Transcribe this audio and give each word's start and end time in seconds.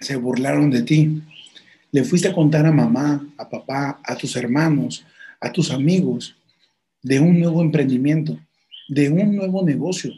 se 0.00 0.16
burlaron 0.16 0.70
de 0.70 0.82
ti. 0.82 1.22
Le 1.92 2.04
fuiste 2.04 2.28
a 2.28 2.32
contar 2.32 2.66
a 2.66 2.72
mamá, 2.72 3.26
a 3.36 3.48
papá, 3.48 4.00
a 4.02 4.16
tus 4.16 4.36
hermanos, 4.36 5.04
a 5.40 5.50
tus 5.52 5.70
amigos 5.70 6.36
de 7.02 7.20
un 7.20 7.38
nuevo 7.38 7.62
emprendimiento, 7.62 8.38
de 8.88 9.08
un 9.08 9.36
nuevo 9.36 9.64
negocio, 9.64 10.12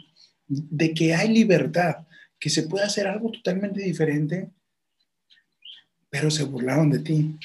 de 0.47 0.95
que 0.95 1.15
hay 1.15 1.29
libertad, 1.29 2.07
que 2.39 2.51
se 2.51 2.63
puede 2.63 2.85
hacer 2.85 3.07
algo 3.07 3.31
totalmente 3.31 3.83
diferente, 3.83 4.49
pero 6.09 6.31
se 6.31 6.45
burlaron 6.45 6.91
de 6.91 7.01
ti. 7.01 7.37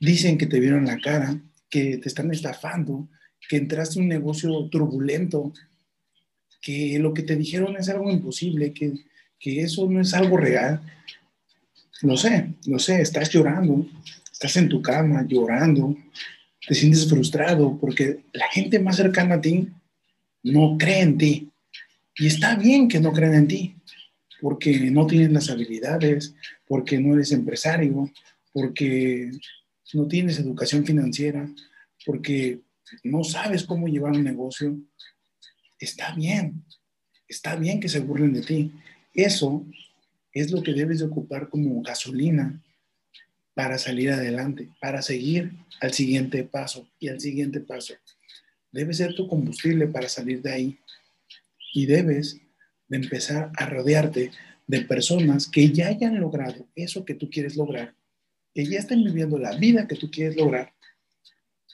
Dicen 0.00 0.38
que 0.38 0.46
te 0.46 0.60
vieron 0.60 0.86
la 0.86 0.98
cara, 0.98 1.38
que 1.68 1.98
te 1.98 2.08
están 2.08 2.30
estafando, 2.30 3.08
que 3.48 3.56
entraste 3.56 3.98
en 3.98 4.04
un 4.04 4.08
negocio 4.08 4.68
turbulento, 4.68 5.52
que 6.60 6.98
lo 6.98 7.12
que 7.12 7.22
te 7.22 7.36
dijeron 7.36 7.76
es 7.76 7.88
algo 7.88 8.10
imposible, 8.10 8.72
que, 8.72 8.92
que 9.38 9.60
eso 9.60 9.88
no 9.90 10.00
es 10.00 10.14
algo 10.14 10.36
real. 10.36 10.80
Lo 12.04 12.18
sé, 12.18 12.54
lo 12.66 12.78
sé, 12.78 13.00
estás 13.00 13.30
llorando, 13.30 13.86
estás 14.30 14.58
en 14.58 14.68
tu 14.68 14.82
cama 14.82 15.24
llorando, 15.26 15.96
te 16.66 16.74
sientes 16.74 17.08
frustrado 17.08 17.78
porque 17.80 18.24
la 18.34 18.46
gente 18.48 18.78
más 18.78 18.96
cercana 18.96 19.36
a 19.36 19.40
ti 19.40 19.68
no 20.42 20.76
cree 20.78 21.00
en 21.00 21.16
ti. 21.16 21.50
Y 22.16 22.26
está 22.26 22.56
bien 22.56 22.88
que 22.88 23.00
no 23.00 23.10
crean 23.10 23.34
en 23.34 23.48
ti, 23.48 23.76
porque 24.42 24.90
no 24.90 25.06
tienen 25.06 25.32
las 25.32 25.48
habilidades, 25.48 26.34
porque 26.66 27.00
no 27.00 27.14
eres 27.14 27.32
empresario, 27.32 28.10
porque 28.52 29.30
no 29.94 30.06
tienes 30.06 30.38
educación 30.38 30.84
financiera, 30.84 31.48
porque 32.04 32.60
no 33.02 33.24
sabes 33.24 33.64
cómo 33.64 33.88
llevar 33.88 34.12
un 34.12 34.24
negocio. 34.24 34.78
Está 35.78 36.14
bien, 36.14 36.66
está 37.26 37.56
bien 37.56 37.80
que 37.80 37.88
se 37.88 38.00
burlen 38.00 38.34
de 38.34 38.42
ti. 38.42 38.72
Eso 39.14 39.66
es 40.34 40.50
lo 40.50 40.62
que 40.62 40.74
debes 40.74 40.98
de 40.98 41.06
ocupar 41.06 41.48
como 41.48 41.80
gasolina 41.80 42.60
para 43.54 43.78
salir 43.78 44.10
adelante, 44.10 44.68
para 44.80 45.00
seguir 45.00 45.52
al 45.80 45.92
siguiente 45.92 46.42
paso 46.42 46.88
y 46.98 47.08
al 47.08 47.20
siguiente 47.20 47.60
paso. 47.60 47.94
Debe 48.72 48.92
ser 48.92 49.14
tu 49.14 49.28
combustible 49.28 49.86
para 49.86 50.08
salir 50.08 50.42
de 50.42 50.52
ahí. 50.52 50.78
Y 51.72 51.86
debes 51.86 52.40
de 52.88 52.96
empezar 52.96 53.52
a 53.56 53.66
rodearte 53.66 54.32
de 54.66 54.80
personas 54.80 55.46
que 55.46 55.70
ya 55.70 55.88
hayan 55.88 56.20
logrado 56.20 56.66
eso 56.74 57.04
que 57.04 57.14
tú 57.14 57.30
quieres 57.30 57.56
lograr, 57.56 57.94
que 58.52 58.66
ya 58.66 58.78
estén 58.78 59.04
viviendo 59.04 59.38
la 59.38 59.56
vida 59.56 59.86
que 59.86 59.96
tú 59.96 60.10
quieres 60.10 60.36
lograr 60.36 60.72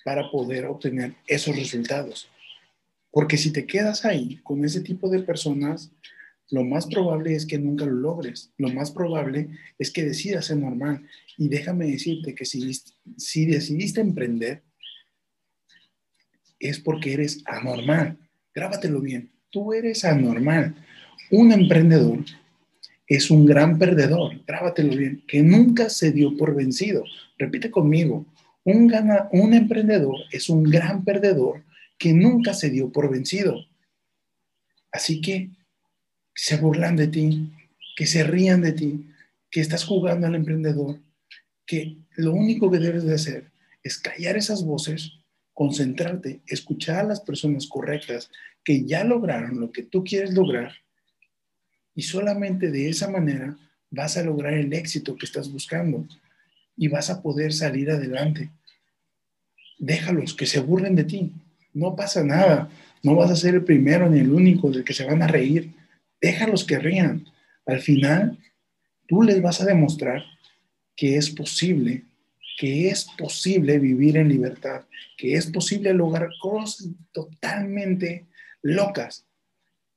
para 0.04 0.30
poder 0.30 0.66
obtener 0.66 1.14
esos 1.26 1.56
resultados. 1.56 2.28
Porque 3.10 3.36
si 3.36 3.52
te 3.52 3.66
quedas 3.66 4.04
ahí 4.04 4.36
con 4.42 4.64
ese 4.64 4.80
tipo 4.80 5.08
de 5.08 5.20
personas, 5.20 5.90
lo 6.50 6.64
más 6.64 6.86
probable 6.86 7.34
es 7.34 7.46
que 7.46 7.58
nunca 7.58 7.86
lo 7.86 7.92
logres. 7.92 8.52
Lo 8.58 8.68
más 8.68 8.90
probable 8.90 9.48
es 9.78 9.90
que 9.90 10.04
decidas 10.04 10.46
ser 10.46 10.58
normal. 10.58 11.06
Y 11.36 11.48
déjame 11.48 11.86
decirte 11.86 12.34
que 12.34 12.44
si, 12.44 12.72
si 13.16 13.46
decidiste 13.46 14.00
emprender, 14.00 14.62
es 16.58 16.80
porque 16.80 17.12
eres 17.12 17.42
anormal. 17.46 18.18
Grábatelo 18.52 19.00
bien. 19.00 19.30
Tú 19.50 19.72
eres 19.72 20.04
anormal. 20.04 20.74
Un 21.30 21.52
emprendedor 21.52 22.24
es 23.06 23.30
un 23.30 23.46
gran 23.46 23.78
perdedor. 23.78 24.44
Grábatelo 24.44 24.96
bien. 24.96 25.22
Que 25.28 25.42
nunca 25.42 25.88
se 25.88 26.10
dio 26.10 26.36
por 26.36 26.56
vencido. 26.56 27.04
Repite 27.38 27.70
conmigo. 27.70 28.26
Un, 28.64 28.88
gana, 28.88 29.28
un 29.32 29.54
emprendedor 29.54 30.16
es 30.32 30.48
un 30.48 30.64
gran 30.64 31.04
perdedor 31.04 31.64
que 31.96 32.12
nunca 32.12 32.54
se 32.54 32.70
dio 32.70 32.90
por 32.90 33.08
vencido. 33.08 33.64
Así 34.90 35.20
que 35.20 35.50
se 36.34 36.56
burlan 36.56 36.96
de 36.96 37.08
ti, 37.08 37.52
que 37.96 38.06
se 38.06 38.24
rían 38.24 38.62
de 38.62 38.72
ti, 38.72 39.10
que 39.50 39.60
estás 39.60 39.84
jugando 39.84 40.26
al 40.26 40.34
emprendedor, 40.34 40.98
que 41.66 41.96
lo 42.16 42.32
único 42.32 42.70
que 42.70 42.78
debes 42.78 43.04
de 43.04 43.14
hacer 43.14 43.50
es 43.82 43.98
callar 43.98 44.36
esas 44.36 44.64
voces, 44.64 45.12
concentrarte, 45.52 46.40
escuchar 46.46 47.00
a 47.00 47.08
las 47.08 47.20
personas 47.20 47.66
correctas 47.66 48.30
que 48.64 48.84
ya 48.84 49.04
lograron 49.04 49.60
lo 49.60 49.72
que 49.72 49.82
tú 49.82 50.04
quieres 50.04 50.34
lograr 50.34 50.72
y 51.94 52.02
solamente 52.02 52.70
de 52.70 52.88
esa 52.88 53.10
manera 53.10 53.56
vas 53.90 54.16
a 54.16 54.22
lograr 54.22 54.54
el 54.54 54.72
éxito 54.72 55.16
que 55.16 55.26
estás 55.26 55.50
buscando 55.52 56.06
y 56.76 56.88
vas 56.88 57.10
a 57.10 57.20
poder 57.20 57.52
salir 57.52 57.90
adelante. 57.90 58.50
Déjalos 59.78 60.34
que 60.34 60.46
se 60.46 60.60
burlen 60.60 60.94
de 60.94 61.04
ti. 61.04 61.32
No 61.74 61.96
pasa 61.96 62.24
nada. 62.24 62.70
No 63.02 63.16
vas 63.16 63.30
a 63.30 63.36
ser 63.36 63.54
el 63.54 63.64
primero 63.64 64.08
ni 64.08 64.20
el 64.20 64.32
único 64.32 64.70
del 64.70 64.84
que 64.84 64.94
se 64.94 65.04
van 65.04 65.22
a 65.22 65.26
reír. 65.26 65.72
Déjalos 66.20 66.64
que 66.64 66.78
rían. 66.78 67.26
Al 67.66 67.80
final, 67.80 68.38
tú 69.06 69.22
les 69.22 69.40
vas 69.40 69.60
a 69.60 69.64
demostrar 69.64 70.24
que 70.96 71.16
es 71.16 71.30
posible, 71.30 72.04
que 72.58 72.88
es 72.88 73.06
posible 73.16 73.78
vivir 73.78 74.16
en 74.16 74.28
libertad, 74.28 74.84
que 75.16 75.34
es 75.34 75.46
posible 75.46 75.94
lograr 75.94 76.28
cosas 76.40 76.88
totalmente 77.12 78.26
locas, 78.62 79.24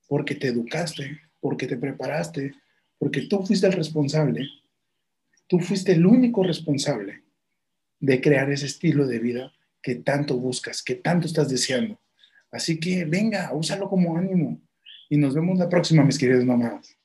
porque 0.08 0.34
te 0.34 0.48
educaste, 0.48 1.20
porque 1.40 1.66
te 1.66 1.76
preparaste, 1.76 2.54
porque 2.98 3.22
tú 3.22 3.44
fuiste 3.44 3.66
el 3.66 3.74
responsable, 3.74 4.48
tú 5.46 5.58
fuiste 5.60 5.92
el 5.92 6.06
único 6.06 6.42
responsable 6.42 7.22
de 8.00 8.20
crear 8.20 8.50
ese 8.50 8.66
estilo 8.66 9.06
de 9.06 9.18
vida 9.18 9.52
que 9.82 9.96
tanto 9.96 10.38
buscas, 10.38 10.82
que 10.82 10.94
tanto 10.94 11.26
estás 11.26 11.48
deseando. 11.48 12.00
Así 12.50 12.80
que 12.80 13.04
venga, 13.04 13.52
úsalo 13.52 13.88
como 13.88 14.16
ánimo. 14.16 14.60
Y 15.14 15.16
nos 15.16 15.32
vemos 15.32 15.60
la 15.60 15.68
próxima, 15.68 16.02
mis 16.02 16.18
queridos 16.18 16.44
mamás. 16.44 16.98